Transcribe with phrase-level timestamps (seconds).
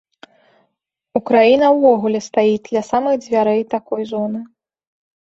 [1.19, 4.41] Украіна ўвогуле стаіць ля самых дзвярэй такой зоны.